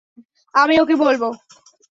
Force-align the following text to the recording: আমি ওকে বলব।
আমি 0.53 0.75
ওকে 0.81 0.95
বলব। 0.95 1.23